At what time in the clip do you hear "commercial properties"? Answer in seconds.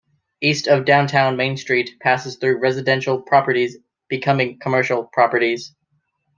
4.57-5.75